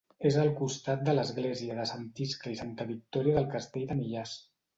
És 0.27 0.35
al 0.43 0.47
costat 0.59 1.03
de 1.09 1.13
l'església 1.17 1.75
de 1.81 1.85
Sant 1.89 2.07
Iscle 2.25 2.55
i 2.55 2.59
Santa 2.63 2.89
Victòria 2.95 3.37
del 3.37 3.49
castell 3.53 3.87
de 3.95 4.01
Millars. 4.03 4.35